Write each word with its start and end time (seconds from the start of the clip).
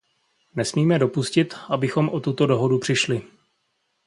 Nesmíme 0.55 0.99
dopustit, 0.99 1.53
abychom 1.69 2.09
o 2.09 2.19
tuto 2.19 2.47
dohodu 2.47 2.79
přišli. 2.79 3.21